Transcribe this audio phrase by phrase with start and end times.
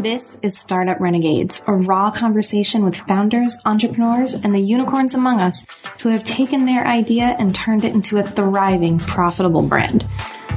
[0.00, 5.66] This is Startup Renegades, a raw conversation with founders, entrepreneurs, and the unicorns among us
[6.02, 10.08] who have taken their idea and turned it into a thriving, profitable brand.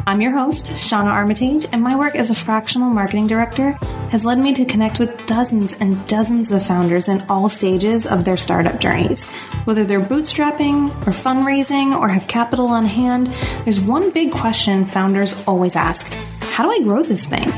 [0.05, 3.71] I'm your host, Shauna Armitage, and my work as a fractional marketing director
[4.11, 8.25] has led me to connect with dozens and dozens of founders in all stages of
[8.25, 9.31] their startup journeys.
[9.63, 13.33] Whether they're bootstrapping or fundraising or have capital on hand,
[13.63, 16.13] there's one big question founders always ask.
[16.61, 17.51] How do I grow this thing?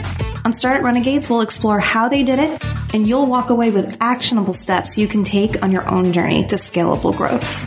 [0.45, 2.63] On Startup Renegades, we'll explore how they did it,
[2.94, 6.55] and you'll walk away with actionable steps you can take on your own journey to
[6.55, 7.59] scalable growth.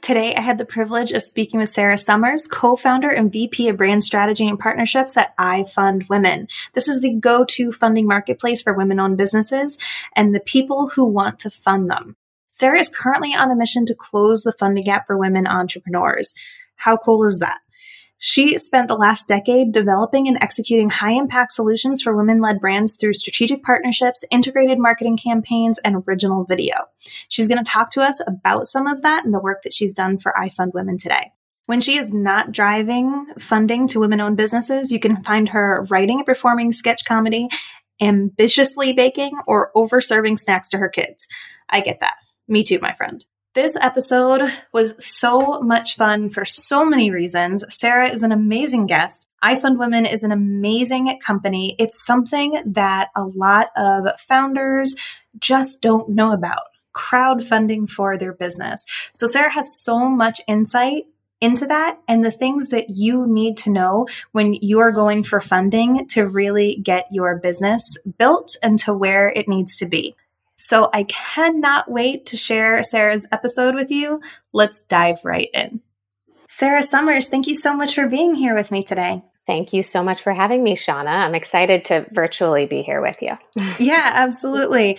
[0.00, 4.04] Today, I had the privilege of speaking with Sarah Sommers, co-founder and VP of Brand
[4.04, 6.46] Strategy and Partnerships at iFund Women.
[6.74, 9.76] This is the go-to funding marketplace for women-owned businesses
[10.14, 12.14] and the people who want to fund them.
[12.52, 16.34] Sarah is currently on a mission to close the funding gap for women entrepreneurs.
[16.76, 17.60] How cool is that?
[18.18, 22.94] She spent the last decade developing and executing high impact solutions for women led brands
[22.94, 26.74] through strategic partnerships, integrated marketing campaigns, and original video.
[27.28, 29.92] She's going to talk to us about some of that and the work that she's
[29.92, 31.32] done for iFund Women today.
[31.66, 36.18] When she is not driving funding to women owned businesses, you can find her writing
[36.18, 37.48] and performing sketch comedy,
[38.00, 41.26] ambitiously baking, or over serving snacks to her kids.
[41.68, 42.14] I get that.
[42.48, 43.24] Me too, my friend.
[43.54, 47.64] This episode was so much fun for so many reasons.
[47.68, 49.28] Sarah is an amazing guest.
[49.44, 51.76] iFund Women is an amazing company.
[51.78, 54.96] It's something that a lot of founders
[55.38, 56.62] just don't know about
[56.94, 58.86] crowdfunding for their business.
[59.14, 61.04] So Sarah has so much insight
[61.42, 65.40] into that and the things that you need to know when you are going for
[65.40, 70.14] funding to really get your business built and to where it needs to be.
[70.62, 74.20] So I cannot wait to share Sarah's episode with you.
[74.52, 75.80] Let's dive right in.
[76.48, 79.24] Sarah Sommers, thank you so much for being here with me today.
[79.44, 81.08] Thank you so much for having me, Shauna.
[81.08, 83.36] I'm excited to virtually be here with you.
[83.80, 84.98] yeah, absolutely.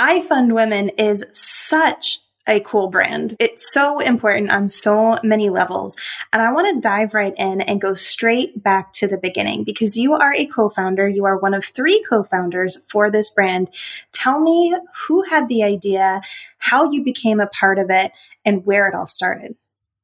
[0.00, 3.34] iFund Women is such a cool brand.
[3.40, 5.96] It's so important on so many levels.
[6.32, 9.96] And I want to dive right in and go straight back to the beginning because
[9.96, 11.08] you are a co-founder.
[11.08, 13.70] You are one of three co-founders for this brand.
[14.12, 14.76] Tell me
[15.06, 16.20] who had the idea,
[16.58, 18.12] how you became a part of it,
[18.44, 19.56] and where it all started.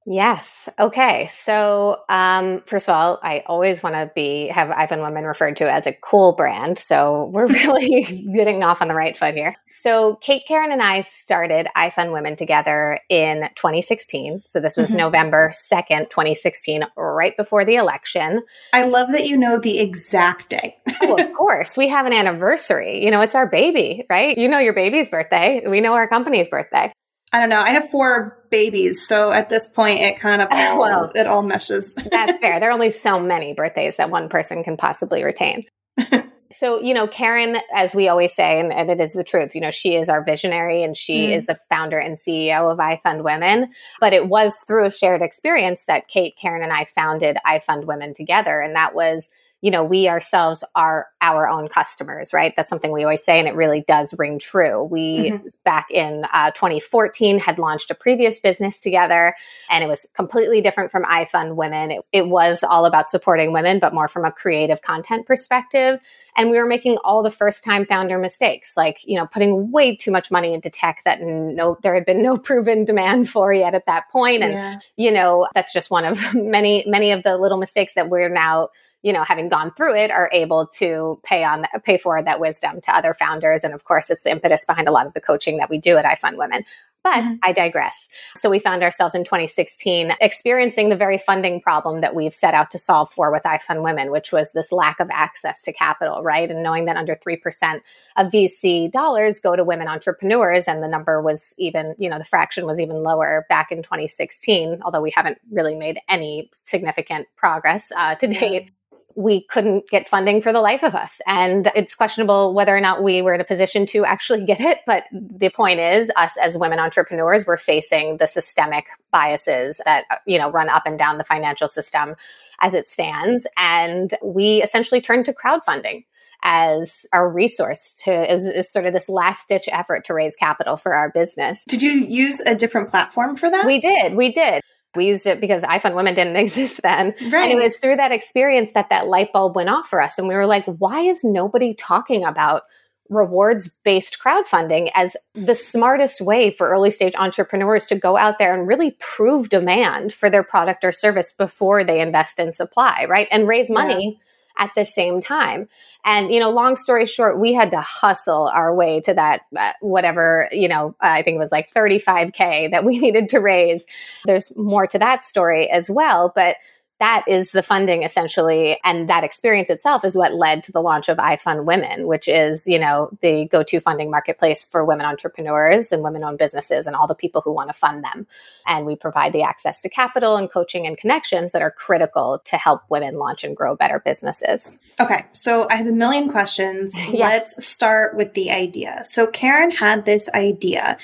[0.07, 0.69] Yes.
[0.79, 1.29] Okay.
[1.33, 5.71] So, um, first of all, I always want to be have iFund Women referred to
[5.71, 6.79] as a cool brand.
[6.79, 9.55] So we're really getting off on the right foot here.
[9.71, 14.43] So Kate, Karen, and I started iFund Women together in 2016.
[14.47, 14.99] So this was mm-hmm.
[14.99, 18.43] November 2nd, 2016, right before the election.
[18.73, 20.77] I love that you know the exact day.
[21.03, 21.77] oh, of course.
[21.77, 23.05] We have an anniversary.
[23.05, 24.37] You know, it's our baby, right?
[24.37, 25.63] You know your baby's birthday.
[25.67, 26.93] We know our company's birthday.
[27.33, 27.61] I don't know.
[27.61, 31.43] I have four babies, so at this point, it kind of all, well, it all
[31.43, 31.95] meshes.
[32.11, 32.61] that's fair.
[32.61, 35.65] There are only so many birthdays that one person can possibly retain.
[36.53, 39.61] so, you know, Karen, as we always say, and, and, it is the truth, you
[39.61, 41.37] know, she is our visionary and she mm.
[41.37, 43.71] is the founder and CEO of iFund Women.
[44.01, 48.13] But it was through a shared experience that Kate, Karen, and I founded iFund Women
[48.15, 48.61] together.
[48.61, 49.31] And that was
[49.63, 52.53] you know, we ourselves are our own customers, right?
[52.57, 54.83] That's something we always say, and it really does ring true.
[54.83, 55.47] We, mm-hmm.
[55.65, 59.37] back in uh, 2014, had launched a previous business together,
[59.71, 61.93] and it was completely different from iFund Women.
[61.93, 66.01] It, it was all about supporting women, but more from a creative content perspective.
[66.37, 69.95] And we were making all the first time founder mistakes, like, you know, putting way
[69.95, 73.77] too much money into tech that no, there had been no proven demand for yet
[73.77, 74.43] at that point.
[74.43, 74.79] And, yeah.
[74.97, 78.71] you know, that's just one of many, many of the little mistakes that we're now
[79.03, 82.81] you know, having gone through it, are able to pay on pay forward that wisdom
[82.83, 83.65] to other founders.
[83.65, 85.97] And of course, it's the impetus behind a lot of the coaching that we do
[85.97, 86.65] at iFund Women.
[87.03, 87.35] But mm-hmm.
[87.43, 88.09] I digress.
[88.37, 92.71] So we found ourselves in 2016 experiencing the very funding problem that we've set out
[92.71, 96.49] to solve for with iFund Women, which was this lack of access to capital, right?
[96.49, 97.81] And knowing that under 3%
[98.17, 102.25] of VC dollars go to women entrepreneurs, and the number was even, you know, the
[102.25, 107.91] fraction was even lower back in 2016, although we haven't really made any significant progress
[107.97, 108.71] uh, to date
[109.17, 111.21] we couldn't get funding for the life of us.
[111.27, 114.79] And it's questionable whether or not we were in a position to actually get it.
[114.87, 120.17] But the point is, us as women entrepreneurs, we're facing the systemic biases that, uh,
[120.27, 122.15] you know, run up and down the financial system
[122.61, 123.47] as it stands.
[123.57, 126.05] And we essentially turned to crowdfunding
[126.43, 130.93] as our resource to is, sort of this last ditch effort to raise capital for
[130.93, 131.65] our business.
[131.69, 133.65] Did you use a different platform for that?
[133.65, 134.15] We did.
[134.15, 134.63] We did.
[134.95, 137.15] We used it because iFund Women didn't exist then.
[137.31, 137.51] Right.
[137.51, 140.19] And it was through that experience that that light bulb went off for us.
[140.19, 142.63] And we were like, why is nobody talking about
[143.09, 148.55] rewards based crowdfunding as the smartest way for early stage entrepreneurs to go out there
[148.55, 153.29] and really prove demand for their product or service before they invest in supply, right?
[153.31, 154.19] And raise money.
[154.19, 154.27] Yeah
[154.59, 155.69] at the same time.
[156.05, 159.73] And, you know, long story short, we had to hustle our way to that, uh,
[159.81, 163.85] whatever, you know, I think it was like 35K that we needed to raise.
[164.25, 166.33] There's more to that story as well.
[166.35, 166.57] But
[167.03, 171.09] that is the funding essentially and that experience itself is what led to the launch
[171.09, 176.03] of ifund women which is you know the go-to funding marketplace for women entrepreneurs and
[176.03, 178.27] women-owned businesses and all the people who want to fund them.
[178.67, 182.57] And we provide the access to capital and coaching and connections that are critical to
[182.57, 184.79] help women launch and grow better businesses.
[185.01, 186.97] Okay so i have a million questions.
[187.13, 189.03] Let's start with the idea.
[189.05, 190.97] So karen had this idea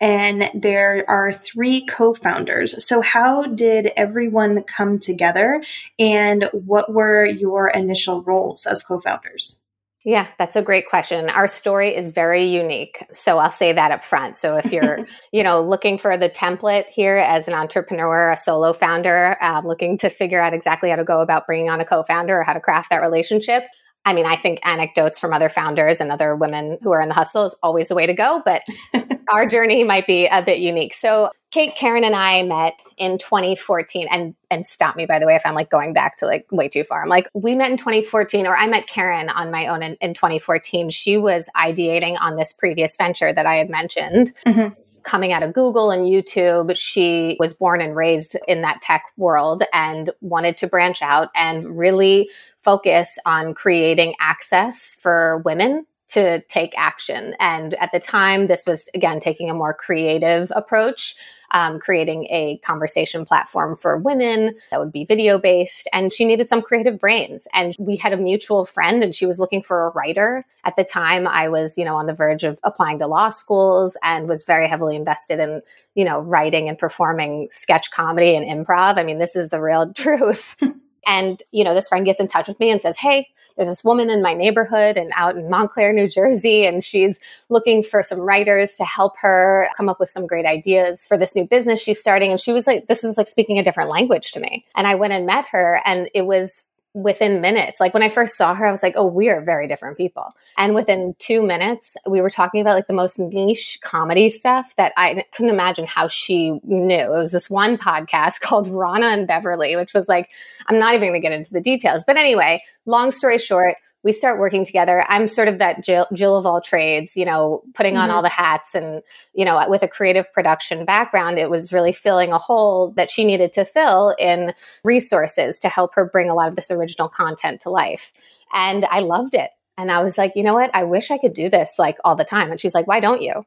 [0.00, 2.84] and there are three co-founders.
[2.86, 5.64] So how did everyone come together together?
[5.98, 9.60] And what were your initial roles as co founders?
[10.04, 11.28] Yeah, that's a great question.
[11.30, 13.04] Our story is very unique.
[13.12, 14.36] So I'll say that up front.
[14.36, 18.72] So if you're, you know, looking for the template here as an entrepreneur, a solo
[18.72, 22.38] founder, um, looking to figure out exactly how to go about bringing on a co-founder
[22.38, 23.64] or how to craft that relationship,
[24.06, 27.14] I mean, I think anecdotes from other founders and other women who are in the
[27.14, 28.62] hustle is always the way to go, but
[29.28, 30.94] our journey might be a bit unique.
[30.94, 35.34] So, Kate, Karen, and I met in 2014, and and stop me by the way
[35.34, 37.02] if I'm like going back to like way too far.
[37.02, 40.14] I'm like, we met in 2014, or I met Karen on my own in, in
[40.14, 40.90] 2014.
[40.90, 44.32] She was ideating on this previous venture that I had mentioned.
[44.46, 46.76] Mm-hmm coming out of Google and YouTube.
[46.76, 51.64] She was born and raised in that tech world and wanted to branch out and
[51.78, 57.34] really focus on creating access for women to take action.
[57.40, 61.16] And at the time, this was again taking a more creative approach,
[61.50, 65.88] um, creating a conversation platform for women that would be video based.
[65.92, 67.48] And she needed some creative brains.
[67.52, 70.44] And we had a mutual friend, and she was looking for a writer.
[70.64, 73.96] At the time, I was, you know, on the verge of applying to law schools
[74.02, 75.62] and was very heavily invested in,
[75.94, 78.96] you know, writing and performing sketch comedy and improv.
[78.96, 80.56] I mean, this is the real truth.
[81.06, 83.84] And, you know, this friend gets in touch with me and says, Hey, there's this
[83.84, 87.18] woman in my neighborhood and out in Montclair, New Jersey, and she's
[87.48, 91.34] looking for some writers to help her come up with some great ideas for this
[91.34, 92.30] new business she's starting.
[92.30, 94.64] And she was like, this was like speaking a different language to me.
[94.74, 96.64] And I went and met her and it was
[96.96, 97.78] within minutes.
[97.78, 100.34] Like when I first saw her, I was like, oh, we are very different people.
[100.56, 104.94] And within two minutes, we were talking about like the most niche comedy stuff that
[104.96, 106.96] I couldn't imagine how she knew.
[106.96, 110.30] It was this one podcast called Ronna and Beverly, which was like,
[110.68, 112.02] I'm not even going to get into the details.
[112.02, 113.76] But anyway, long story short,
[114.06, 115.04] we start working together.
[115.08, 118.04] I'm sort of that Jill, Jill of all trades, you know, putting mm-hmm.
[118.04, 119.02] on all the hats and,
[119.34, 123.24] you know, with a creative production background, it was really filling a hole that she
[123.24, 124.54] needed to fill in
[124.84, 128.12] resources to help her bring a lot of this original content to life.
[128.54, 129.50] And I loved it.
[129.76, 130.70] And I was like, you know what?
[130.72, 132.52] I wish I could do this like all the time.
[132.52, 133.44] And she's like, why don't you?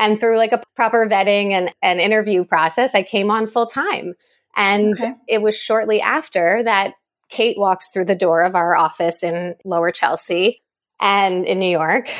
[0.00, 4.14] And through like a proper vetting and an interview process, I came on full time.
[4.56, 5.14] And okay.
[5.28, 6.94] it was shortly after that
[7.32, 10.60] Kate walks through the door of our office in Lower Chelsea
[11.00, 12.10] and in New York.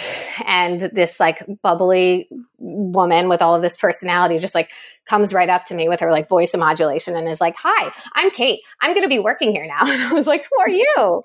[0.46, 2.28] And this like bubbly
[2.58, 4.70] woman with all of this personality just like
[5.04, 8.30] comes right up to me with her like voice modulation and is like, Hi, I'm
[8.30, 8.60] Kate.
[8.80, 9.80] I'm going to be working here now.
[9.92, 11.00] And I was like, Who are mm-hmm.
[11.00, 11.22] you?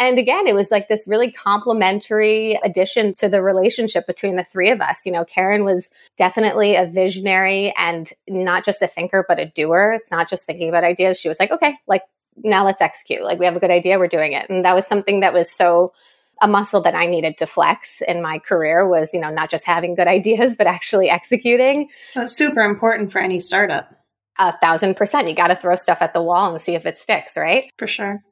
[0.00, 4.70] And again, it was like this really complimentary addition to the relationship between the three
[4.70, 5.06] of us.
[5.06, 5.88] You know, Karen was
[6.18, 9.92] definitely a visionary and not just a thinker, but a doer.
[9.92, 11.20] It's not just thinking about ideas.
[11.20, 12.02] She was like, Okay, like
[12.44, 13.22] now let's execute.
[13.22, 14.48] Like we have a good idea, we're doing it.
[14.48, 15.92] And that was something that was so
[16.42, 19.66] a muscle that I needed to flex in my career was, you know, not just
[19.66, 21.88] having good ideas, but actually executing.
[22.14, 23.94] That's super important for any startup.
[24.38, 25.28] A thousand percent.
[25.28, 27.70] You got to throw stuff at the wall and see if it sticks, right?
[27.76, 28.22] For sure.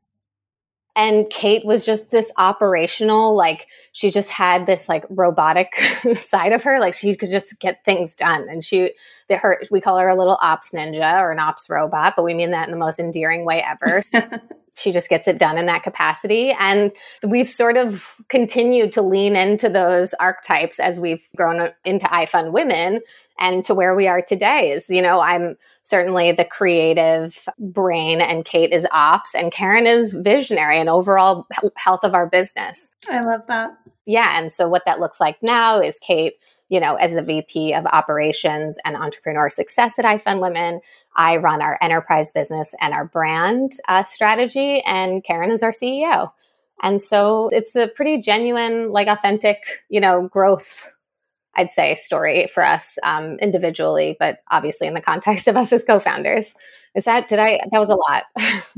[0.99, 5.76] And Kate was just this operational, like she just had this like robotic
[6.17, 6.81] side of her.
[6.81, 8.49] Like she could just get things done.
[8.49, 8.95] And she,
[9.28, 12.35] that her, we call her a little ops ninja or an ops robot, but we
[12.35, 14.02] mean that in the most endearing way ever.
[14.79, 16.55] she just gets it done in that capacity.
[16.59, 16.93] And
[17.23, 23.01] we've sort of continued to lean into those archetypes as we've grown into iFund Women
[23.39, 28.45] and to where we are today is, you know, I'm certainly the creative brain and
[28.45, 32.91] Kate is ops and Karen is visionary and overall health of our business.
[33.09, 33.71] I love that.
[34.07, 34.39] Yeah.
[34.39, 36.35] And so what that looks like now is Kate
[36.69, 40.81] you know, as the VP of operations and entrepreneur success at iFund Women,
[41.17, 46.33] I run our enterprise business and our brand uh, strategy, and Karen is our CEO.
[46.83, 49.59] And so it's a pretty genuine, like authentic,
[49.89, 50.91] you know, growth,
[51.57, 55.85] I'd say, story for us um, individually, but obviously in the context of us as
[55.85, 56.55] co founders.
[56.95, 58.25] Is that, did I, that was a lot.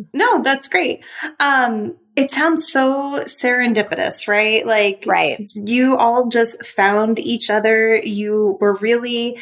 [0.15, 1.05] no, that's great.
[1.39, 4.67] Um, It sounds so serendipitous, right?
[4.67, 5.51] Like, right.
[5.55, 7.97] You all just found each other.
[7.97, 9.39] You were really,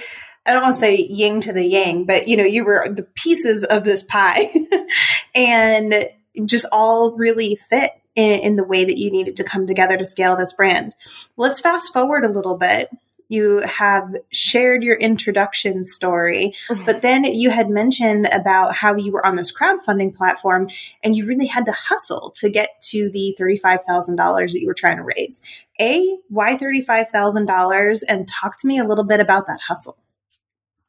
[0.46, 3.02] I don't want to say yin to the yang, but you know, you were the
[3.02, 4.44] pieces of this pie
[5.34, 6.08] and
[6.44, 10.04] just all really fit in, in, the way that you needed to come together to
[10.04, 10.94] scale this brand.
[11.36, 12.90] Let's fast forward a little bit
[13.28, 16.54] you have shared your introduction story,
[16.86, 20.68] but then you had mentioned about how you were on this crowdfunding platform
[21.02, 24.16] and you really had to hustle to get to the $35,000
[24.52, 25.42] that you were trying to raise.
[25.80, 28.02] A, why $35,000?
[28.08, 29.98] And talk to me a little bit about that hustle.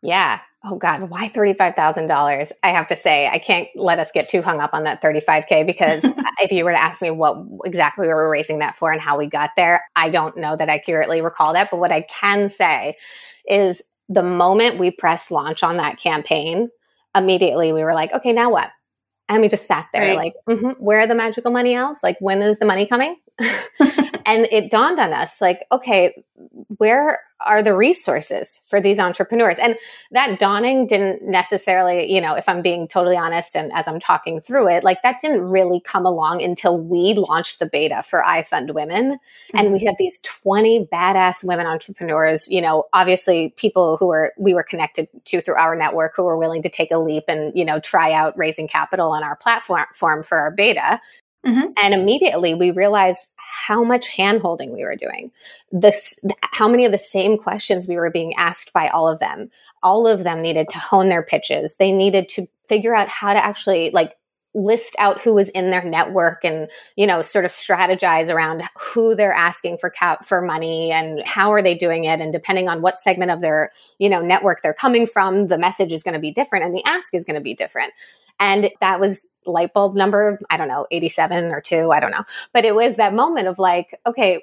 [0.02, 2.52] Yeah oh God, why $35,000?
[2.64, 5.66] I have to say, I can't let us get too hung up on that 35K
[5.66, 6.02] because
[6.42, 9.18] if you were to ask me what exactly we were raising that for and how
[9.18, 11.72] we got there, I don't know that I accurately recall that.
[11.72, 12.96] But what I can say
[13.48, 16.70] is the moment we pressed launch on that campaign,
[17.16, 18.70] immediately we were like, okay, now what?
[19.30, 20.18] And we just sat there right.
[20.18, 22.00] like, mm-hmm, where are the magical money owls?
[22.02, 23.16] Like, when is the money coming?
[24.26, 26.16] and it dawned on us like, okay,
[26.78, 29.58] where are the resources for these entrepreneurs?
[29.58, 29.76] And
[30.12, 34.40] that dawning didn't necessarily, you know, if I'm being totally honest and as I'm talking
[34.40, 38.74] through it, like that didn't really come along until we launched the beta for iFund
[38.74, 39.14] Women.
[39.14, 39.58] Mm-hmm.
[39.58, 39.88] And we mm-hmm.
[39.88, 45.08] have these 20 badass women entrepreneurs, you know, obviously people who were, we were connected
[45.26, 48.12] to through our network who were willing to take a leap and, you know, try
[48.12, 51.02] out raising capital on our platform for our beta.
[51.46, 51.72] Mm-hmm.
[51.82, 55.32] And immediately we realized how much hand holding we were doing,
[55.72, 59.50] this, how many of the same questions we were being asked by all of them.
[59.84, 61.76] All of them needed to hone their pitches.
[61.76, 64.16] They needed to figure out how to actually like
[64.56, 69.14] list out who was in their network and you know sort of strategize around who
[69.14, 72.82] they're asking for cap for money and how are they doing it and depending on
[72.82, 76.20] what segment of their you know network they're coming from the message is going to
[76.20, 77.94] be different and the ask is going to be different
[78.40, 82.26] and that was light bulb number, I don't know, 87 or two, I don't know.
[82.54, 84.42] But it was that moment of like, okay,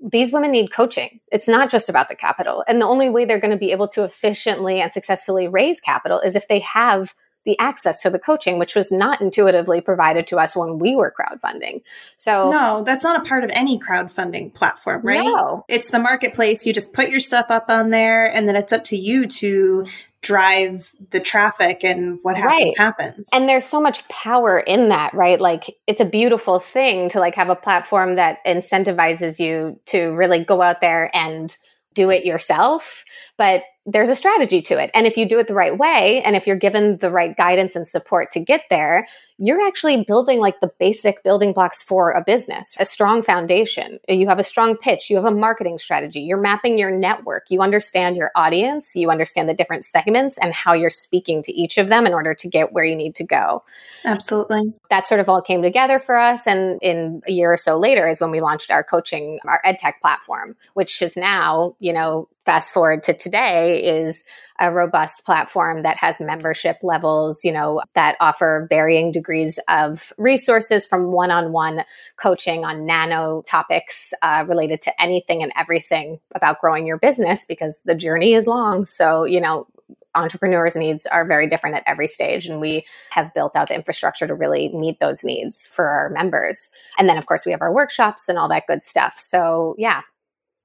[0.00, 1.20] these women need coaching.
[1.32, 2.64] It's not just about the capital.
[2.68, 6.20] And the only way they're going to be able to efficiently and successfully raise capital
[6.20, 7.14] is if they have
[7.48, 11.10] the access to the coaching, which was not intuitively provided to us when we were
[11.18, 11.80] crowdfunding.
[12.16, 15.24] So, no, that's not a part of any crowdfunding platform, right?
[15.24, 15.64] No.
[15.66, 16.66] It's the marketplace.
[16.66, 19.86] You just put your stuff up on there, and then it's up to you to
[20.20, 22.78] drive the traffic and what happens right.
[22.78, 23.30] happens.
[23.32, 25.40] And there's so much power in that, right?
[25.40, 30.44] Like it's a beautiful thing to like have a platform that incentivizes you to really
[30.44, 31.56] go out there and
[31.94, 33.04] do it yourself,
[33.38, 34.90] but there's a strategy to it.
[34.92, 37.74] And if you do it the right way, and if you're given the right guidance
[37.74, 42.22] and support to get there, you're actually building like the basic building blocks for a
[42.22, 43.98] business, a strong foundation.
[44.06, 47.62] You have a strong pitch, you have a marketing strategy, you're mapping your network, you
[47.62, 51.88] understand your audience, you understand the different segments and how you're speaking to each of
[51.88, 53.62] them in order to get where you need to go.
[54.04, 54.74] Absolutely.
[54.90, 56.46] That sort of all came together for us.
[56.46, 59.94] And in a year or so later is when we launched our coaching, our EdTech
[60.02, 64.24] platform, which is now, you know, fast forward to today is
[64.58, 70.86] a robust platform that has membership levels, you know, that offer varying degrees of resources
[70.86, 71.84] from one-on-one
[72.16, 77.82] coaching on nano topics uh, related to anything and everything about growing your business because
[77.84, 78.86] the journey is long.
[78.86, 79.66] So, you know,
[80.14, 82.46] entrepreneurs' needs are very different at every stage.
[82.46, 86.70] And we have built out the infrastructure to really meet those needs for our members.
[86.98, 89.18] And then, of course, we have our workshops and all that good stuff.
[89.18, 90.00] So, yeah,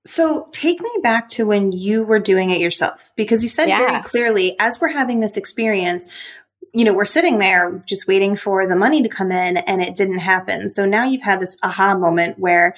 [0.06, 3.78] so take me back to when you were doing it yourself, because you said yeah.
[3.80, 6.12] very clearly, as we're having this experience,
[6.74, 9.96] you know, we're sitting there just waiting for the money to come in and it
[9.96, 10.70] didn't happen.
[10.70, 12.76] So now you've had this aha moment where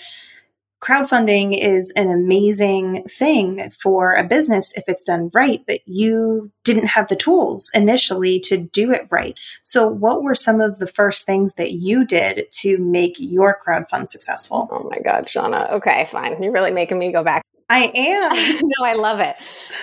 [0.86, 6.88] crowdfunding is an amazing thing for a business if it's done right, but you didn't
[6.88, 9.38] have the tools initially to do it right.
[9.64, 14.10] So, what were some of the first things that you did to make your crowdfund
[14.10, 14.70] successful?
[14.72, 15.72] Oh my God, Shauna.
[15.74, 16.42] Okay, fine.
[16.42, 17.42] You're really making me go back.
[17.68, 18.60] I am.
[18.62, 19.36] no, I love it.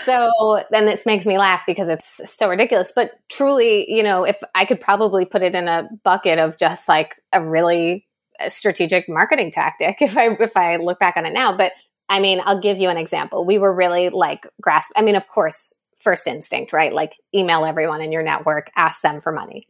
[0.05, 2.93] So then this makes me laugh because it's so ridiculous.
[2.95, 6.89] But truly, you know, if I could probably put it in a bucket of just
[6.89, 8.07] like a really
[8.49, 11.57] strategic marketing tactic if I if I look back on it now.
[11.57, 11.73] But
[12.09, 13.47] I mean, I'll give you an example.
[13.47, 14.93] We were really like grasp.
[14.97, 16.93] I mean, of course, first instinct, right?
[16.93, 19.67] Like email everyone in your network, ask them for money.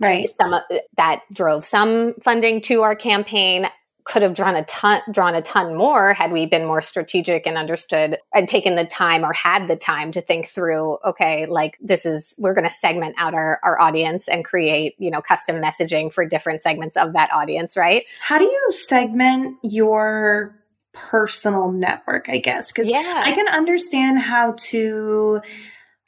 [0.00, 0.28] Right.
[0.40, 0.62] Some of
[0.96, 3.68] that drove some funding to our campaign
[4.04, 7.56] could have drawn a ton drawn a ton more had we been more strategic and
[7.56, 12.04] understood and taken the time or had the time to think through okay like this
[12.06, 16.12] is we're going to segment out our, our audience and create you know custom messaging
[16.12, 18.04] for different segments of that audience right?
[18.20, 20.54] How do you segment your
[20.92, 22.70] personal network i guess?
[22.70, 23.22] Because yeah.
[23.24, 25.40] i can understand how to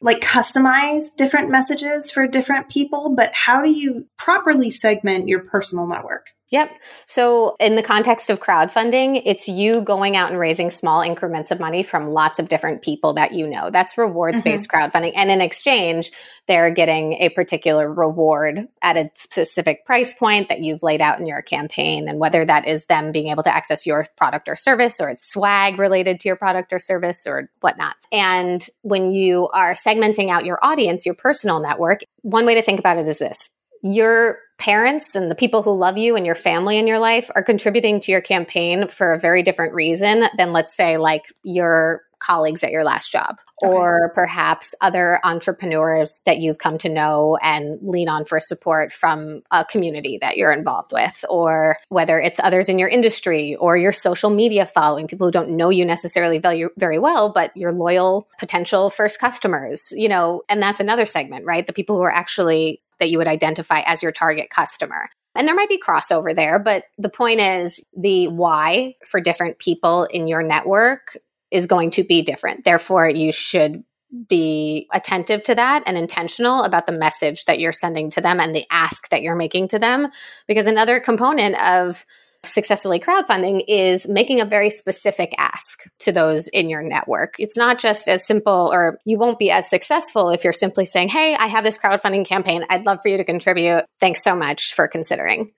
[0.03, 5.87] like customize different messages for different people but how do you properly segment your personal
[5.87, 6.71] network Yep.
[7.07, 11.59] So, in the context of crowdfunding, it's you going out and raising small increments of
[11.59, 13.71] money from lots of different people that you know.
[13.71, 14.97] That's rewards based mm-hmm.
[14.97, 15.15] crowdfunding.
[15.17, 16.13] And in exchange,
[16.47, 21.27] they're getting a particular reward at a specific price point that you've laid out in
[21.27, 22.09] your campaign.
[22.09, 25.29] And whether that is them being able to access your product or service, or it's
[25.29, 27.97] swag related to your product or service, or whatnot.
[28.13, 32.79] And when you are segmenting out your audience, your personal network, one way to think
[32.79, 33.51] about it is this
[33.93, 37.43] your parents and the people who love you and your family in your life are
[37.43, 42.63] contributing to your campaign for a very different reason than, let's say, like your colleagues
[42.65, 43.73] at your last job, okay.
[43.73, 49.43] or perhaps other entrepreneurs that you've come to know and lean on for support from
[49.51, 53.93] a community that you're involved with, or whether it's others in your industry or your
[53.93, 58.29] social media following, people who don't know you necessarily very, very well, but your loyal
[58.39, 61.67] potential first customers, you know, and that's another segment, right?
[61.67, 65.11] The people who are actually that you would identify as your target customer.
[65.35, 70.05] And there might be crossover there, but the point is the why for different people
[70.05, 71.19] in your network
[71.51, 72.65] is going to be different.
[72.65, 73.85] Therefore, you should
[74.29, 78.55] be attentive to that and intentional about the message that you're sending to them and
[78.55, 80.09] the ask that you're making to them.
[80.47, 82.05] Because another component of
[82.45, 87.35] successfully crowdfunding is making a very specific ask to those in your network.
[87.39, 91.09] It's not just as simple, or you won't be as successful if you're simply saying,
[91.09, 92.65] Hey, I have this crowdfunding campaign.
[92.71, 93.85] I'd love for you to contribute.
[94.01, 95.51] Thanks so much for considering.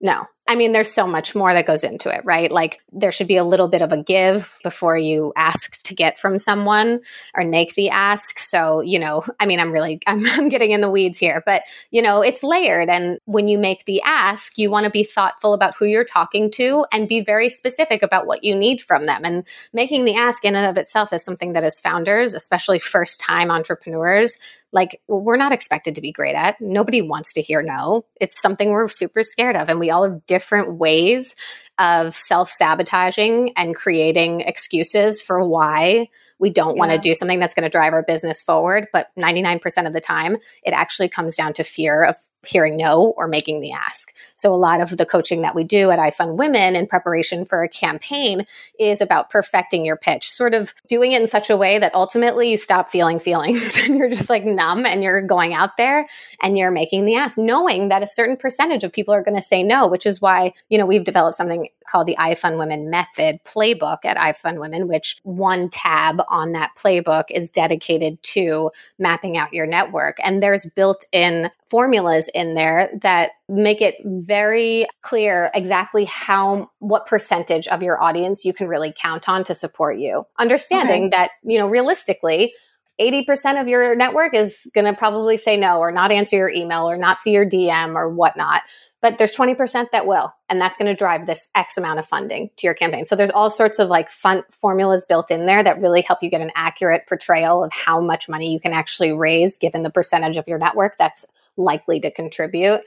[0.00, 2.50] No, I mean, there's so much more that goes into it, right?
[2.50, 6.18] Like there should be a little bit of a give before you ask to get
[6.18, 7.00] from someone
[7.34, 8.38] or make the ask.
[8.38, 11.62] So, you know, I mean, I'm really, I'm, I'm getting in the weeds here, but
[11.90, 12.90] you know, it's layered.
[12.90, 16.50] And when you make the ask, you want to be thoughtful about who you're talking
[16.52, 19.24] to and be very specific about what you need from them.
[19.24, 23.18] And making the ask in and of itself is something that as founders, especially first
[23.18, 24.36] time entrepreneurs,
[24.74, 26.60] like we're not expected to be great at.
[26.60, 28.04] Nobody wants to hear no.
[28.20, 29.70] It's something we're super scared of.
[29.70, 31.36] And we all have different ways
[31.78, 36.08] of self sabotaging and creating excuses for why
[36.40, 36.80] we don't yeah.
[36.80, 38.88] want to do something that's going to drive our business forward.
[38.92, 43.28] But 99% of the time, it actually comes down to fear of hearing no or
[43.28, 44.14] making the ask.
[44.36, 47.62] So a lot of the coaching that we do at iFund Women in preparation for
[47.62, 48.46] a campaign
[48.78, 52.50] is about perfecting your pitch, sort of doing it in such a way that ultimately
[52.50, 56.06] you stop feeling feelings and you're just like numb and you're going out there
[56.42, 59.42] and you're making the ask, knowing that a certain percentage of people are going to
[59.42, 63.38] say no, which is why, you know, we've developed something called the iFund Women Method
[63.44, 69.52] playbook at iFund Women, which one tab on that playbook is dedicated to mapping out
[69.52, 70.16] your network.
[70.24, 77.06] And there's built in formulas in there that make it very clear exactly how what
[77.06, 81.10] percentage of your audience you can really count on to support you understanding okay.
[81.10, 82.52] that you know realistically
[83.00, 86.88] 80% of your network is going to probably say no or not answer your email
[86.88, 88.62] or not see your dm or whatnot
[89.04, 92.50] but there's 20% that will and that's going to drive this x amount of funding
[92.56, 95.80] to your campaign so there's all sorts of like fun formulas built in there that
[95.80, 99.56] really help you get an accurate portrayal of how much money you can actually raise
[99.56, 102.80] given the percentage of your network that's likely to contribute.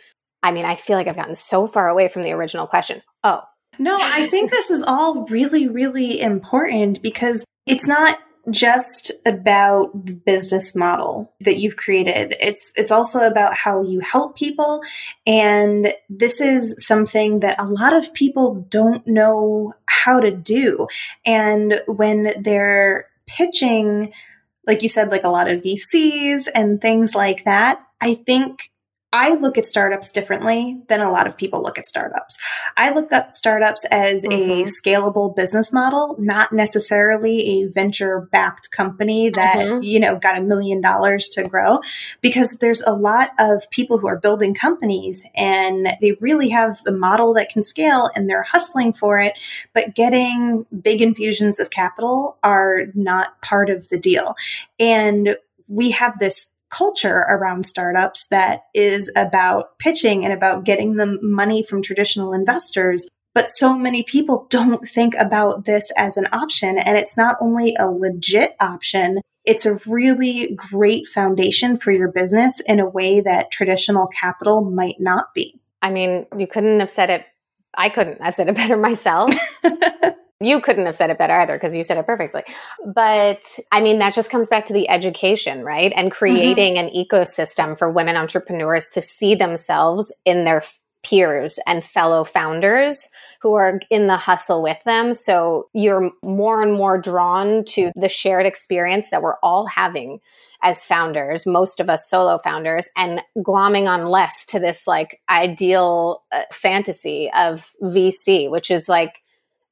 [0.44, 3.02] I mean, I feel like I've gotten so far away from the original question.
[3.24, 3.42] Oh.
[3.80, 10.14] No, I think this is all really, really important because it's not just about the
[10.14, 12.36] business model that you've created.
[12.40, 14.82] It's it's also about how you help people
[15.26, 20.88] and this is something that a lot of people don't know how to do.
[21.26, 24.14] And when they're pitching
[24.68, 28.70] like you said like a lot of VCs and things like that, I think
[29.18, 32.38] I look at startups differently than a lot of people look at startups.
[32.78, 34.52] I look at startups as mm-hmm.
[34.52, 39.82] a scalable business model, not necessarily a venture backed company that, mm-hmm.
[39.82, 41.80] you know, got a million dollars to grow
[42.22, 46.96] because there's a lot of people who are building companies and they really have the
[46.96, 49.34] model that can scale and they're hustling for it,
[49.74, 54.36] but getting big infusions of capital are not part of the deal.
[54.80, 61.20] And we have this culture around startups that is about pitching and about getting them
[61.22, 63.08] money from traditional investors.
[63.34, 66.78] But so many people don't think about this as an option.
[66.80, 72.60] And it's not only a legit option, it's a really great foundation for your business
[72.62, 75.60] in a way that traditional capital might not be.
[75.82, 77.26] I mean, you couldn't have said it.
[77.74, 79.34] I couldn't have said it better myself.
[80.40, 82.44] You couldn't have said it better either because you said it perfectly.
[82.86, 85.92] But I mean, that just comes back to the education, right?
[85.96, 86.18] And mm-hmm.
[86.18, 86.88] creating mm-hmm.
[86.88, 90.64] an ecosystem for women entrepreneurs to see themselves in their
[91.04, 93.10] peers and fellow founders
[93.42, 95.14] who are in the hustle with them.
[95.14, 100.20] So you're more and more drawn to the shared experience that we're all having
[100.62, 106.24] as founders, most of us solo founders, and glomming on less to this like ideal
[106.32, 109.14] uh, fantasy of VC, which is like,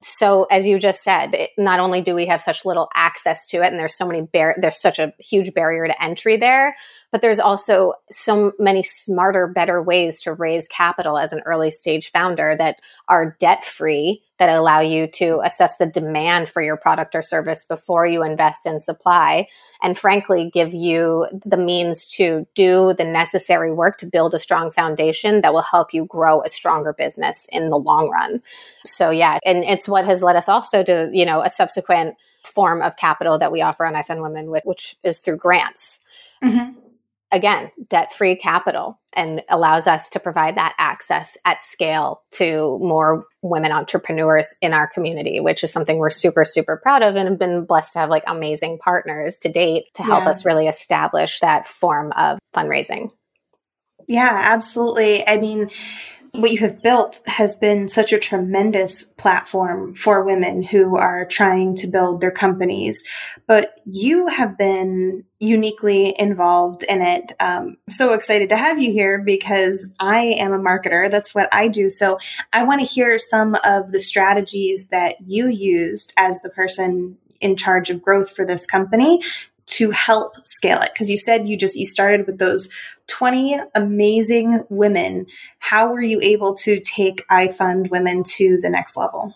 [0.05, 3.63] so as you just said it, not only do we have such little access to
[3.63, 6.75] it and there's so many bar- there's such a huge barrier to entry there
[7.15, 12.11] but there's also so many smarter better ways to raise capital as an early stage
[12.11, 17.15] founder that are debt free that allow you to assess the demand for your product
[17.15, 19.47] or service before you invest in supply
[19.81, 24.69] and frankly give you the means to do the necessary work to build a strong
[24.69, 28.41] foundation that will help you grow a stronger business in the long run
[28.85, 32.81] so yeah and it's what has led us also to you know a subsequent form
[32.81, 36.01] of capital that we offer on iFund Women, which is through grants.
[36.43, 36.81] Mm-hmm
[37.31, 43.25] again, debt free capital and allows us to provide that access at scale to more
[43.41, 47.39] women entrepreneurs in our community, which is something we're super, super proud of and have
[47.39, 50.29] been blessed to have like amazing partners to date to help yeah.
[50.29, 53.09] us really establish that form of fundraising.
[54.07, 55.27] Yeah, absolutely.
[55.27, 55.69] I mean,
[56.37, 61.75] what you have built has been such a tremendous platform for women who are trying
[61.75, 63.03] to build their companies.
[63.47, 67.33] But you have been uniquely involved in it.
[67.39, 71.09] Um, so excited to have you here because I am a marketer.
[71.09, 71.89] That's what I do.
[71.89, 72.17] So
[72.53, 77.55] I want to hear some of the strategies that you used as the person in
[77.55, 79.21] charge of growth for this company
[79.67, 82.69] to help scale it because you said you just you started with those
[83.07, 85.25] 20 amazing women
[85.59, 89.33] how were you able to take iFund women to the next level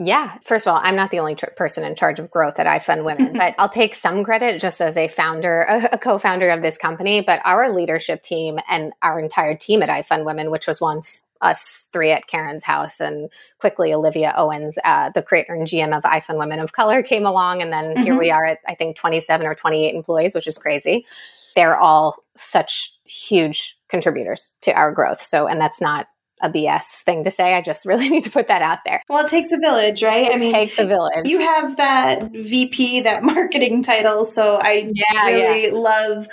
[0.00, 0.38] yeah.
[0.44, 3.04] First of all, I'm not the only tr- person in charge of growth at iFund
[3.04, 6.62] Women, but I'll take some credit just as a founder, a, a co founder of
[6.62, 7.20] this company.
[7.20, 11.88] But our leadership team and our entire team at iFund Women, which was once us
[11.92, 16.38] three at Karen's house, and quickly Olivia Owens, uh, the creator and GM of iFund
[16.38, 17.62] Women of Color, came along.
[17.62, 18.02] And then mm-hmm.
[18.02, 21.06] here we are at, I think, 27 or 28 employees, which is crazy.
[21.54, 25.20] They're all such huge contributors to our growth.
[25.20, 26.06] So, and that's not
[26.40, 27.54] a BS thing to say.
[27.54, 29.02] I just really need to put that out there.
[29.08, 30.26] Well, it takes a village, right?
[30.26, 31.26] It I mean, takes a village.
[31.26, 34.24] You have that VP, that marketing title.
[34.24, 35.72] So I yeah, really yeah.
[35.72, 36.28] love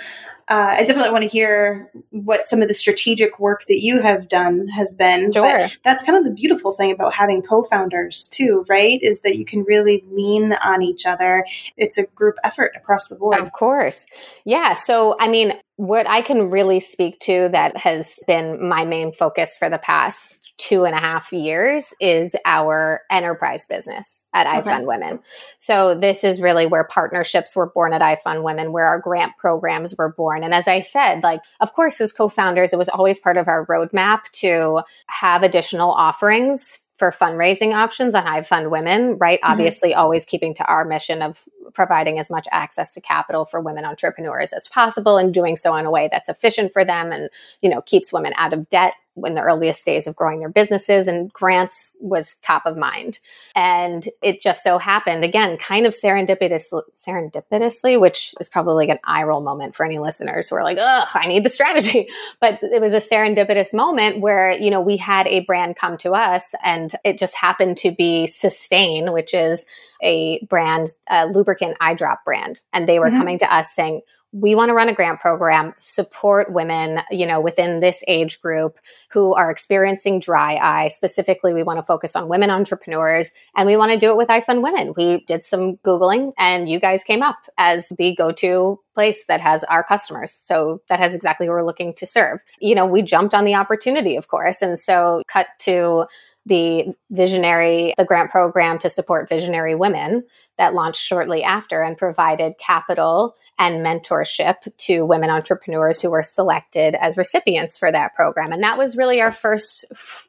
[0.48, 4.28] uh, I definitely want to hear what some of the strategic work that you have
[4.28, 5.32] done has been.
[5.32, 5.42] Sure.
[5.42, 9.02] But that's kind of the beautiful thing about having co-founders too, right?
[9.02, 11.44] Is that you can really lean on each other.
[11.76, 13.38] It's a group effort across the board.
[13.38, 14.06] Of course.
[14.44, 14.74] Yeah.
[14.74, 19.56] So, I mean, what I can really speak to that has been my main focus
[19.58, 24.70] for the past two and a half years is our enterprise business at okay.
[24.70, 25.20] iFund Women.
[25.58, 29.94] So this is really where partnerships were born at iFund Women, where our grant programs
[29.96, 30.42] were born.
[30.42, 33.66] And as I said, like, of course, as co-founders, it was always part of our
[33.66, 39.38] roadmap to have additional offerings for fundraising options on iFund Women, right?
[39.40, 39.52] Mm-hmm.
[39.52, 43.84] Obviously, always keeping to our mission of providing as much access to capital for women
[43.84, 47.28] entrepreneurs as possible and doing so in a way that's efficient for them and,
[47.60, 51.08] you know, keeps women out of debt in the earliest days of growing their businesses
[51.08, 53.18] and grants was top of mind.
[53.54, 59.02] And it just so happened again kind of serendipitous serendipitously which is probably like an
[59.04, 62.08] eye roll moment for any listeners who are like ugh i need the strategy.
[62.40, 66.12] But it was a serendipitous moment where you know we had a brand come to
[66.12, 69.64] us and it just happened to be Systane which is
[70.02, 72.62] a brand a lubricant eye drop brand.
[72.72, 73.18] And they were mm-hmm.
[73.18, 77.40] coming to us saying we want to run a grant program, support women, you know,
[77.40, 78.78] within this age group
[79.10, 80.88] who are experiencing dry eye.
[80.88, 84.28] Specifically, we want to focus on women entrepreneurs and we want to do it with
[84.28, 84.92] iFund Women.
[84.96, 89.64] We did some Googling and you guys came up as the go-to place that has
[89.64, 90.40] our customers.
[90.44, 92.40] So that has exactly what we're looking to serve.
[92.60, 94.60] You know, we jumped on the opportunity, of course.
[94.60, 96.06] And so cut to
[96.46, 100.24] the visionary, the grant program to support visionary women
[100.58, 106.94] that launched shortly after and provided capital and mentorship to women entrepreneurs who were selected
[106.94, 108.52] as recipients for that program.
[108.52, 109.84] And that was really our first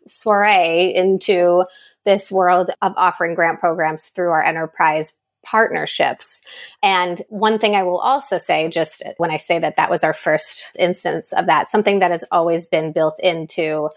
[0.07, 1.65] soiree into
[2.03, 6.41] this world of offering grant programs through our enterprise partnerships.
[6.83, 10.13] And one thing I will also say, just when I say that that was our
[10.13, 13.89] first instance of that, something that has always been built into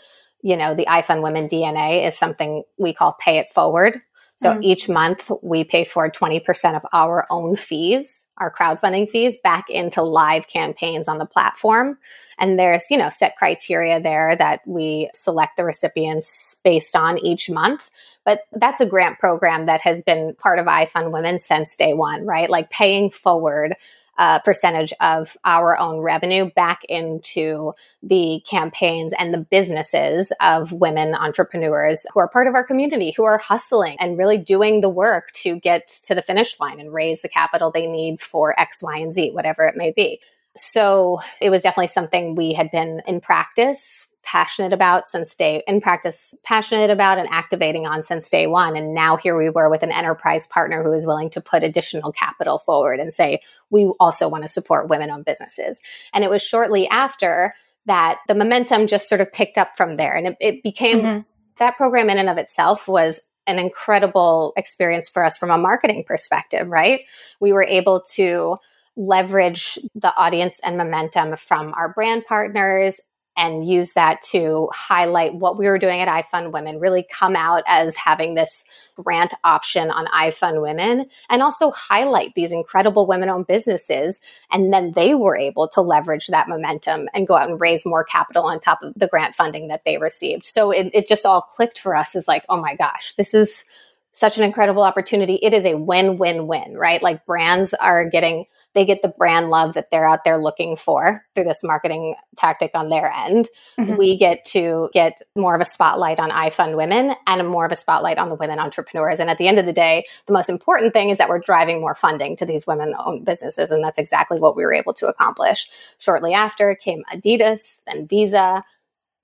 [0.42, 4.00] you know, the iFund Women DNA is something we call pay it forward.
[4.40, 4.62] So mm-hmm.
[4.62, 10.00] each month we pay for 20% of our own fees, our crowdfunding fees back into
[10.02, 11.98] live campaigns on the platform.
[12.38, 17.50] And there's, you know, set criteria there that we select the recipients based on each
[17.50, 17.90] month.
[18.24, 22.24] But that's a grant program that has been part of iFund Women since day one,
[22.24, 22.48] right?
[22.48, 23.76] Like paying forward
[24.20, 31.14] a percentage of our own revenue back into the campaigns and the businesses of women
[31.14, 35.32] entrepreneurs who are part of our community, who are hustling and really doing the work
[35.32, 38.98] to get to the finish line and raise the capital they need for X, Y,
[38.98, 40.20] and Z, whatever it may be.
[40.54, 45.80] So it was definitely something we had been in practice passionate about since day in
[45.80, 48.76] practice passionate about and activating on since day one.
[48.76, 52.12] And now here we were with an enterprise partner who is willing to put additional
[52.12, 55.80] capital forward and say we also want to support women owned businesses.
[56.12, 57.54] And it was shortly after
[57.86, 60.14] that the momentum just sort of picked up from there.
[60.14, 61.20] And it, it became mm-hmm.
[61.58, 66.04] that program in and of itself was an incredible experience for us from a marketing
[66.06, 67.00] perspective right?
[67.40, 68.58] We were able to
[68.96, 73.00] leverage the audience and momentum from our brand partners
[73.36, 77.62] and use that to highlight what we were doing at iFund Women, really come out
[77.66, 78.64] as having this
[78.96, 84.20] grant option on iFund Women and also highlight these incredible women owned businesses.
[84.50, 88.04] And then they were able to leverage that momentum and go out and raise more
[88.04, 90.44] capital on top of the grant funding that they received.
[90.44, 93.64] So it, it just all clicked for us as like, oh my gosh, this is
[94.12, 95.38] such an incredible opportunity.
[95.42, 97.02] It is a win win win, right?
[97.02, 101.24] Like brands are getting, they get the brand love that they're out there looking for
[101.34, 103.48] through this marketing tactic on their end.
[103.78, 103.96] Mm-hmm.
[103.96, 107.76] We get to get more of a spotlight on iFund women and more of a
[107.76, 109.20] spotlight on the women entrepreneurs.
[109.20, 111.80] And at the end of the day, the most important thing is that we're driving
[111.80, 113.70] more funding to these women owned businesses.
[113.70, 115.68] And that's exactly what we were able to accomplish.
[115.98, 118.64] Shortly after came Adidas, then Visa.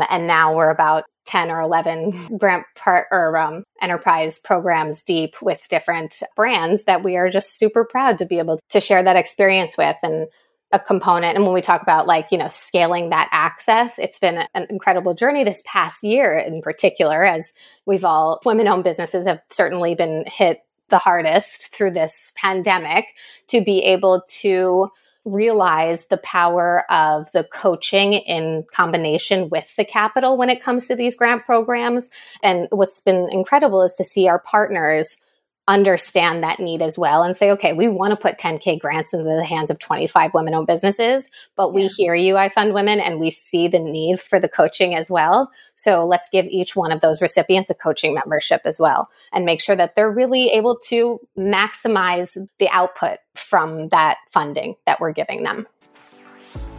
[0.09, 5.67] And now we're about 10 or 11 grant part or um, enterprise programs deep with
[5.69, 9.77] different brands that we are just super proud to be able to share that experience
[9.77, 10.29] with and
[10.73, 11.37] a component.
[11.37, 15.15] And when we talk about like you know scaling that access it's been an incredible
[15.15, 17.53] journey this past year in particular as
[17.87, 23.07] we've all women owned businesses have certainly been hit the hardest through this pandemic
[23.49, 24.91] to be able to
[25.27, 30.95] realize the power of the coaching in combination with the capital when it comes to
[30.95, 32.09] these grant programs.
[32.43, 35.19] And what's been incredible is to see our partners
[35.69, 39.25] understand that need as well and say, okay, we want to put 10K grants into
[39.25, 41.89] the hands of 25 women owned businesses, but we yeah.
[41.97, 45.51] hear you, I Fund Women, and we see the need for the coaching as well.
[45.75, 49.61] So let's give each one of those recipients a coaching membership as well and make
[49.61, 55.43] sure that they're really able to maximize the output from that funding that we're giving
[55.43, 55.67] them.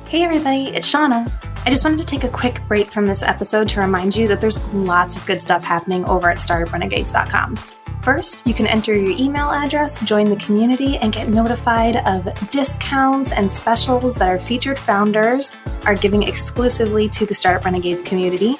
[0.07, 1.29] Hey everybody, it's Shauna.
[1.67, 4.39] I just wanted to take a quick break from this episode to remind you that
[4.39, 7.57] there's lots of good stuff happening over at startuprenegades.com.
[8.03, 13.33] First, you can enter your email address, join the community, and get notified of discounts
[13.33, 15.53] and specials that our featured founders
[15.83, 18.55] are giving exclusively to the Startup Renegades community.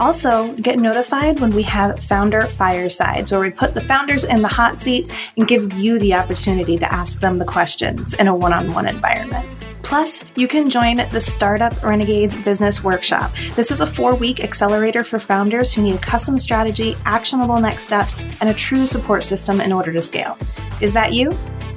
[0.00, 4.48] Also, get notified when we have founder firesides, where we put the founders in the
[4.48, 8.52] hot seats and give you the opportunity to ask them the questions in a one
[8.52, 9.48] on one environment.
[9.82, 13.34] Plus, you can join the Startup Renegades Business Workshop.
[13.54, 17.84] This is a four week accelerator for founders who need a custom strategy, actionable next
[17.84, 20.38] steps, and a true support system in order to scale.
[20.80, 21.32] Is that you?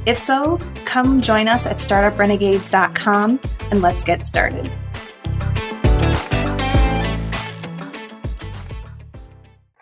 [0.06, 3.40] If so, come join us at startuprenegades.com
[3.72, 4.72] and let's get started.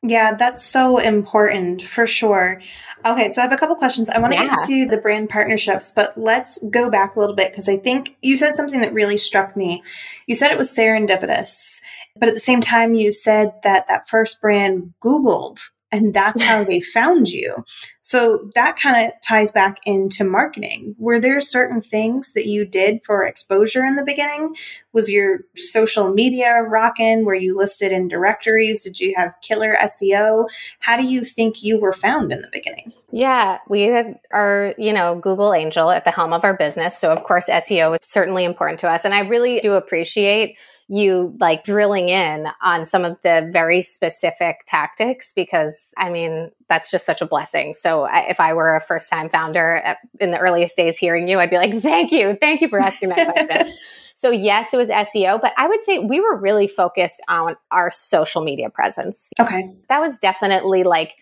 [0.05, 2.61] Yeah, that's so important for sure.
[3.05, 4.09] Okay, so I have a couple questions.
[4.09, 4.49] I want to yeah.
[4.49, 8.17] get to the brand partnerships, but let's go back a little bit because I think
[8.21, 9.81] you said something that really struck me.
[10.27, 11.79] You said it was serendipitous,
[12.17, 16.63] but at the same time, you said that that first brand Googled and that's how
[16.65, 17.63] they found you.
[18.01, 20.95] So that kind of ties back into marketing.
[20.97, 24.55] Were there certain things that you did for exposure in the beginning?
[24.91, 27.23] Was your social media rocking?
[27.23, 28.83] Were you listed in directories?
[28.83, 30.47] Did you have killer SEO?
[30.79, 32.91] How do you think you were found in the beginning?
[33.11, 36.97] Yeah, we had our, you know, Google Angel at the helm of our business.
[36.97, 39.05] So of course SEO is certainly important to us.
[39.05, 44.63] And I really do appreciate you like drilling in on some of the very specific
[44.65, 47.73] tactics because I mean, that's just such a blessing.
[47.73, 51.27] So I, if I were a first time founder at, in the earliest days hearing
[51.27, 52.37] you, I'd be like, thank you.
[52.39, 53.73] Thank you for asking that question.
[54.15, 57.89] So yes, it was SEO, but I would say we were really focused on our
[57.91, 59.33] social media presence.
[59.39, 59.73] Okay.
[59.89, 61.15] That was definitely like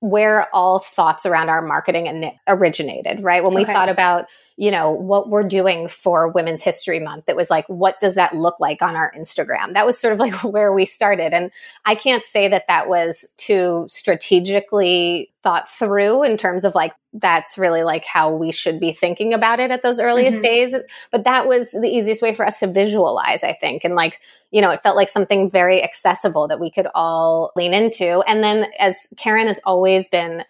[0.00, 3.44] where all thoughts around our marketing originated, right?
[3.44, 3.72] When we okay.
[3.72, 7.24] thought about you know, what we're doing for Women's History Month.
[7.28, 9.72] It was like, what does that look like on our Instagram?
[9.72, 11.32] That was sort of like where we started.
[11.32, 11.50] And
[11.84, 17.58] I can't say that that was too strategically thought through in terms of like, that's
[17.58, 20.70] really like how we should be thinking about it at those earliest mm-hmm.
[20.70, 20.74] days.
[21.10, 23.84] But that was the easiest way for us to visualize, I think.
[23.84, 27.74] And like, you know, it felt like something very accessible that we could all lean
[27.74, 28.20] into.
[28.26, 30.44] And then as Karen has always been,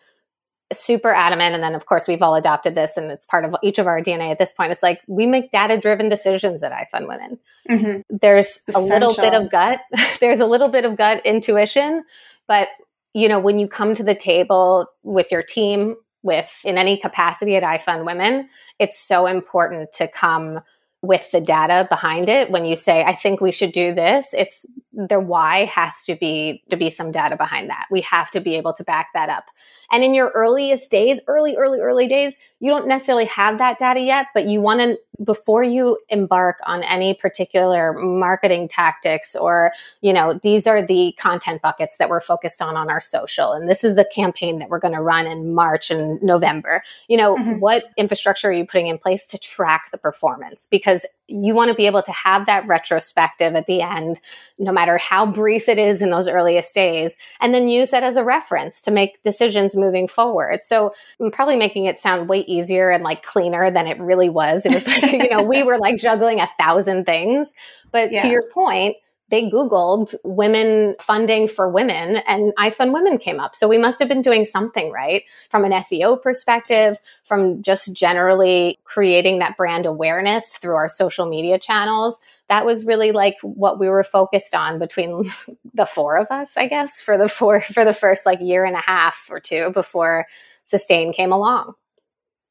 [0.80, 1.54] super adamant.
[1.54, 4.00] And then, of course, we've all adopted this and it's part of each of our
[4.00, 4.72] DNA at this point.
[4.72, 7.38] It's like we make data driven decisions at iFund Women.
[7.68, 8.16] Mm-hmm.
[8.16, 8.82] There's Essential.
[8.82, 9.80] a little bit of gut,
[10.20, 12.04] there's a little bit of gut intuition,
[12.46, 12.68] but
[13.14, 17.56] you know, when you come to the table with your team, with in any capacity
[17.56, 20.60] at iFund Women, it's so important to come
[21.02, 24.66] with the data behind it when you say i think we should do this it's
[24.92, 27.86] the why has to be to be some data behind that.
[27.90, 29.46] We have to be able to back that up.
[29.90, 34.00] And in your earliest days early early early days you don't necessarily have that data
[34.00, 40.12] yet but you want to before you embark on any particular marketing tactics or you
[40.12, 43.84] know these are the content buckets that we're focused on on our social and this
[43.84, 46.82] is the campaign that we're going to run in march and november.
[47.08, 47.60] You know mm-hmm.
[47.60, 50.66] what infrastructure are you putting in place to track the performance?
[50.70, 54.20] Because because you want to be able to have that retrospective at the end,
[54.58, 58.16] no matter how brief it is in those earliest days, and then use that as
[58.16, 60.62] a reference to make decisions moving forward.
[60.62, 64.66] So I'm probably making it sound way easier and like cleaner than it really was.
[64.66, 67.52] It was like, you know, we were like juggling a thousand things.
[67.90, 68.22] But yeah.
[68.22, 68.96] to your point,
[69.32, 73.56] they Googled women funding for women and iFund Women came up.
[73.56, 78.78] So we must have been doing something right from an SEO perspective, from just generally
[78.84, 82.18] creating that brand awareness through our social media channels.
[82.50, 85.32] That was really like what we were focused on between
[85.74, 88.76] the four of us, I guess, for the four, for the first like year and
[88.76, 90.26] a half or two before
[90.64, 91.72] Systane came along.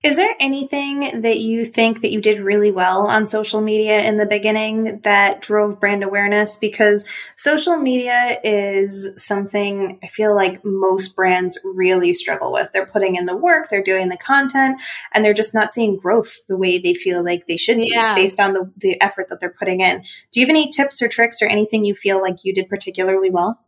[0.03, 4.17] Is there anything that you think that you did really well on social media in
[4.17, 6.55] the beginning that drove brand awareness?
[6.55, 12.71] Because social media is something I feel like most brands really struggle with.
[12.73, 14.81] They're putting in the work, they're doing the content,
[15.13, 18.39] and they're just not seeing growth the way they feel like they should be based
[18.39, 20.01] on the, the effort that they're putting in.
[20.31, 23.29] Do you have any tips or tricks or anything you feel like you did particularly
[23.29, 23.59] well?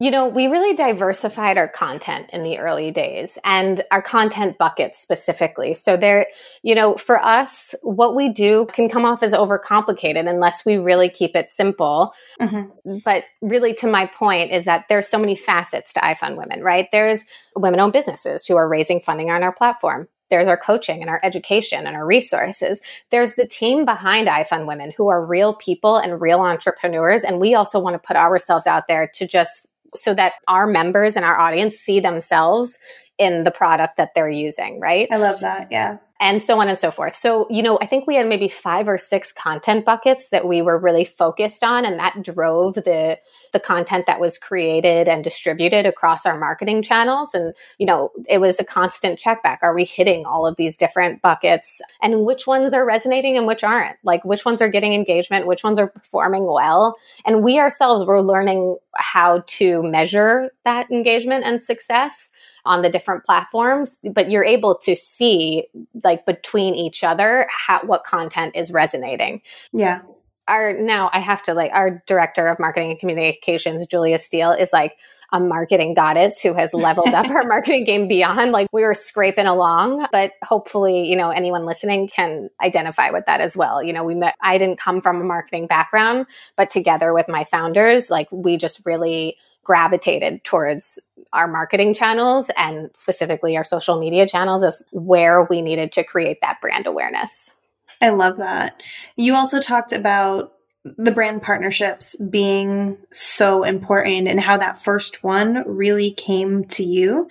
[0.00, 4.98] You know, we really diversified our content in the early days and our content buckets
[4.98, 5.74] specifically.
[5.74, 6.26] So there,
[6.62, 11.10] you know, for us, what we do can come off as overcomplicated unless we really
[11.10, 12.14] keep it simple.
[12.40, 12.98] Mm-hmm.
[13.04, 16.88] But really to my point is that there's so many facets to iFund Women, right?
[16.90, 20.08] There's women owned businesses who are raising funding on our platform.
[20.30, 22.80] There's our coaching and our education and our resources.
[23.10, 27.22] There's the team behind iFund Women who are real people and real entrepreneurs.
[27.22, 31.16] And we also want to put ourselves out there to just so that our members
[31.16, 32.78] and our audience see themselves
[33.18, 35.08] in the product that they're using, right?
[35.10, 35.68] I love that.
[35.70, 37.16] Yeah and so on and so forth.
[37.16, 40.60] So, you know, I think we had maybe five or six content buckets that we
[40.60, 43.18] were really focused on and that drove the
[43.52, 48.40] the content that was created and distributed across our marketing channels and, you know, it
[48.40, 49.58] was a constant check back.
[49.62, 53.64] Are we hitting all of these different buckets and which ones are resonating and which
[53.64, 53.96] aren't?
[54.04, 56.96] Like which ones are getting engagement, which ones are performing well?
[57.26, 62.28] And we ourselves were learning how to measure that engagement and success
[62.64, 65.66] on the different platforms, but you're able to see
[66.04, 69.40] like between each other how, what content is resonating.
[69.72, 70.02] Yeah.
[70.48, 74.72] Our now I have to like our director of marketing and communications, Julia Steele, is
[74.72, 74.96] like
[75.32, 79.46] a marketing goddess who has leveled up our marketing game beyond like we were scraping
[79.46, 84.04] along but hopefully you know anyone listening can identify with that as well you know
[84.04, 88.28] we met i didn't come from a marketing background but together with my founders like
[88.30, 90.98] we just really gravitated towards
[91.32, 96.40] our marketing channels and specifically our social media channels as where we needed to create
[96.40, 97.52] that brand awareness.
[98.00, 98.82] I love that.
[99.16, 105.62] You also talked about the brand partnerships being so important and how that first one
[105.66, 107.28] really came to you.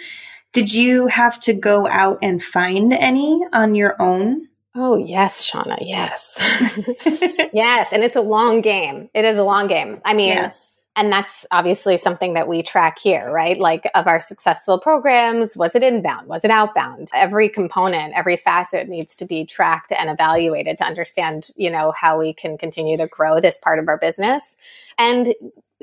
[0.54, 4.48] Did you have to go out and find any on your own?
[4.76, 5.78] Oh, yes, Shauna.
[5.82, 6.38] Yes.
[7.54, 7.92] yes.
[7.92, 9.10] And it's a long game.
[9.14, 10.02] It is a long game.
[10.06, 10.78] I mean, yes.
[10.96, 13.58] And that's obviously something that we track here, right?
[13.58, 16.28] Like of our successful programs, was it inbound?
[16.28, 17.10] Was it outbound?
[17.14, 22.20] Every component, every facet needs to be tracked and evaluated to understand, you know, how
[22.20, 24.58] we can continue to grow this part of our business.
[24.98, 25.34] And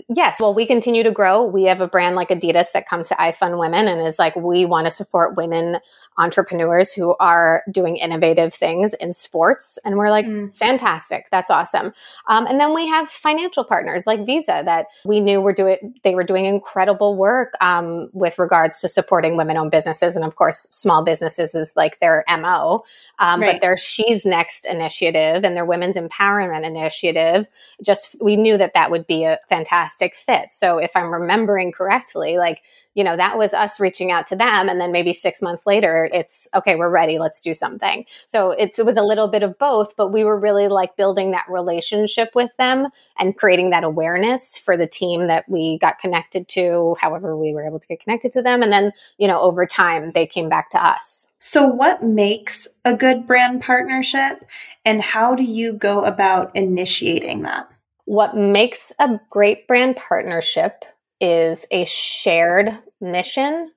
[0.08, 1.44] yes, well, we continue to grow.
[1.44, 4.64] We have a brand like Adidas that comes to iFund Women and is like, we
[4.64, 5.78] want to support women
[6.18, 9.78] entrepreneurs who are doing innovative things in sports.
[9.84, 10.54] And we're like, mm.
[10.54, 11.26] fantastic.
[11.30, 11.92] That's awesome.
[12.26, 16.14] Um, and then we have financial partners like Visa that we knew were doing, they
[16.14, 20.16] were doing incredible work um, with regards to supporting women owned businesses.
[20.16, 22.84] And of course, small businesses is like their MO.
[23.18, 23.54] Um, right.
[23.54, 27.46] But their She's Next initiative and their Women's Empowerment initiative,
[27.82, 30.52] just we knew that that would be a fantastic fantastic fit.
[30.52, 32.62] So if I'm remembering correctly, like
[32.96, 34.70] you know, that was us reaching out to them.
[34.70, 38.06] And then maybe six months later, it's okay, we're ready, let's do something.
[38.24, 41.32] So it, it was a little bit of both, but we were really like building
[41.32, 46.48] that relationship with them and creating that awareness for the team that we got connected
[46.48, 48.62] to, however, we were able to get connected to them.
[48.62, 51.28] And then, you know, over time, they came back to us.
[51.38, 54.42] So, what makes a good brand partnership
[54.86, 57.68] and how do you go about initiating that?
[58.06, 60.84] What makes a great brand partnership
[61.20, 63.70] is a shared mission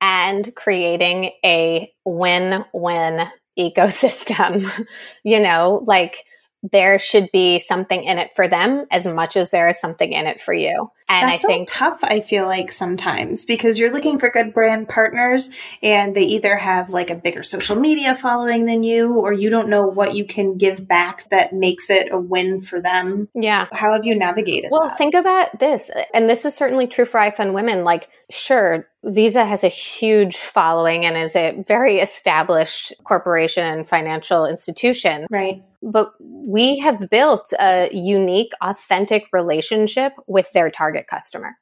[0.00, 3.28] and creating a win win
[3.58, 4.70] ecosystem.
[5.24, 6.24] you know, like
[6.72, 10.26] there should be something in it for them as much as there is something in
[10.26, 10.90] it for you.
[11.06, 14.54] And That's I think so tough, I feel like sometimes because you're looking for good
[14.54, 15.50] brand partners
[15.82, 19.68] and they either have like a bigger social media following than you or you don't
[19.68, 23.28] know what you can give back that makes it a win for them.
[23.34, 23.66] Yeah.
[23.72, 24.96] How have you navigated Well, that?
[24.96, 25.90] think about this.
[26.14, 27.84] And this is certainly true for iFund Women.
[27.84, 34.46] Like, sure, Visa has a huge following and is a very established corporation and financial
[34.46, 35.26] institution.
[35.30, 35.62] Right.
[35.92, 41.56] But we have built a unique, authentic relationship with their target customer.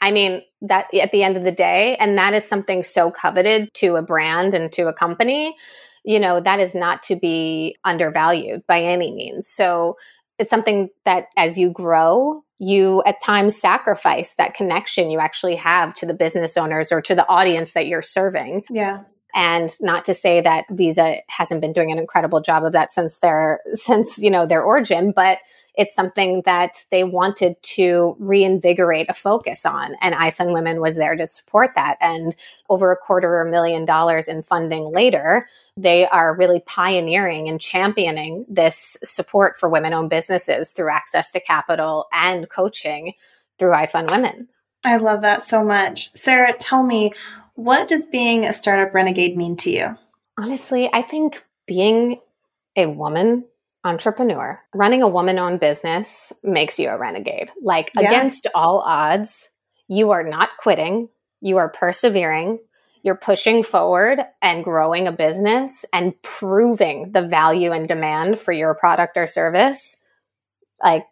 [0.00, 3.68] I mean, that at the end of the day, and that is something so coveted
[3.74, 5.54] to a brand and to a company,
[6.04, 9.48] you know, that is not to be undervalued by any means.
[9.48, 9.96] So
[10.38, 15.94] it's something that as you grow, you at times sacrifice that connection you actually have
[15.94, 18.64] to the business owners or to the audience that you're serving.
[18.70, 19.02] Yeah.
[19.34, 23.18] And not to say that Visa hasn't been doing an incredible job of that since
[23.18, 25.38] their since you know their origin, but
[25.74, 29.94] it's something that they wanted to reinvigorate a focus on.
[30.02, 31.96] And iFund Women was there to support that.
[32.00, 32.36] And
[32.68, 37.60] over a quarter of a million dollars in funding later, they are really pioneering and
[37.60, 43.14] championing this support for women owned businesses through access to capital and coaching
[43.58, 44.48] through iFund Women.
[44.84, 46.10] I love that so much.
[46.14, 47.12] Sarah, tell me,
[47.54, 49.96] what does being a startup renegade mean to you?
[50.38, 52.20] Honestly, I think being
[52.76, 53.44] a woman
[53.84, 54.60] entrepreneur.
[54.74, 57.50] Running a woman owned business makes you a renegade.
[57.62, 58.08] Like yeah.
[58.08, 59.50] against all odds,
[59.88, 61.08] you are not quitting,
[61.40, 62.60] you are persevering,
[63.02, 68.74] you're pushing forward and growing a business and proving the value and demand for your
[68.74, 69.96] product or service.
[70.82, 71.06] Like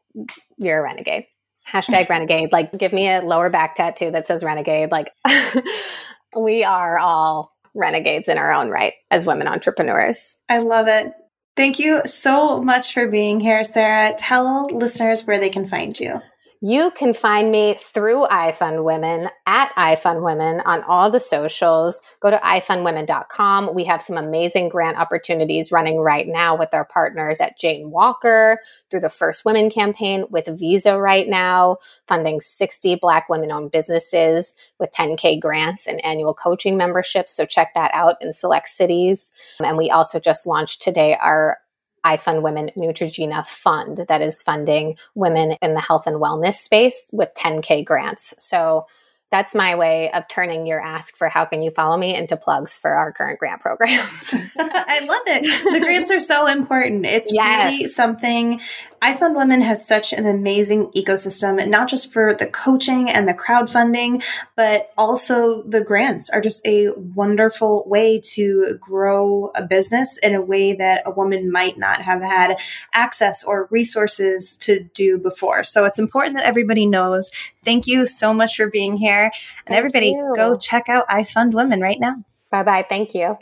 [0.58, 1.26] you're a renegade.
[1.68, 2.52] Hashtag renegade.
[2.52, 4.92] Like give me a lower back tattoo that says renegade.
[4.92, 5.12] Like
[6.36, 10.38] we are all renegades in our own right as women entrepreneurs.
[10.48, 11.12] I love it.
[11.56, 14.14] Thank you so much for being here, Sarah.
[14.16, 16.20] Tell listeners where they can find you.
[16.62, 22.02] You can find me through iFund Women at iFund Women on all the socials.
[22.20, 23.74] Go to ifundwomen.com.
[23.74, 28.58] We have some amazing grant opportunities running right now with our partners at Jane Walker
[28.90, 34.52] through the First Women campaign with Visa right now, funding 60 Black women owned businesses
[34.78, 37.34] with 10K grants and annual coaching memberships.
[37.34, 39.32] So check that out in select cities.
[39.64, 41.56] And we also just launched today our
[42.04, 47.34] iFund Women Neutrogena Fund that is funding women in the health and wellness space with
[47.34, 48.34] 10K grants.
[48.38, 48.86] So
[49.30, 52.76] that's my way of turning your ask for how can you follow me into plugs
[52.76, 54.34] for our current grant programs.
[54.58, 55.72] I love it.
[55.72, 57.06] The grants are so important.
[57.06, 57.72] It's yes.
[57.72, 58.60] really something
[59.02, 64.22] iFund Women has such an amazing ecosystem, not just for the coaching and the crowdfunding,
[64.56, 70.42] but also the grants are just a wonderful way to grow a business in a
[70.42, 72.58] way that a woman might not have had
[72.92, 75.64] access or resources to do before.
[75.64, 77.30] So it's important that everybody knows.
[77.64, 79.24] Thank you so much for being here.
[79.24, 79.32] And
[79.66, 80.32] Thank everybody, you.
[80.36, 82.16] go check out iFund Women right now.
[82.50, 82.86] Bye bye.
[82.88, 83.38] Thank you.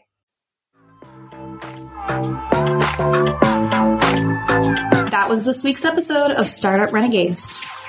[5.19, 7.49] That was this week's episode of Startup Renegades.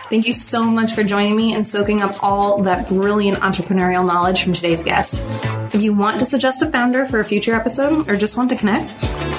[0.09, 4.41] Thank you so much for joining me and soaking up all that brilliant entrepreneurial knowledge
[4.41, 5.23] from today's guest.
[5.71, 8.55] If you want to suggest a founder for a future episode or just want to
[8.55, 8.95] connect,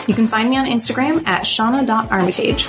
[0.06, 2.68] you can find me on Instagram at shauna.armitage.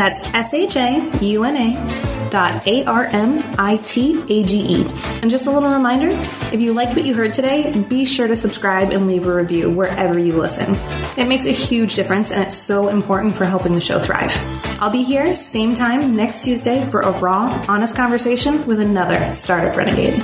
[0.00, 4.60] That's S H A U N A dot A R M I T A G
[4.60, 4.86] E.
[5.20, 6.08] And just a little reminder
[6.54, 9.68] if you liked what you heard today, be sure to subscribe and leave a review
[9.68, 10.76] wherever you listen.
[11.18, 14.34] It makes a huge difference and it's so important for helping the show thrive.
[14.80, 19.76] I'll be here same time next Tuesday for a raw, honest conversation with another startup
[19.76, 20.22] renegade.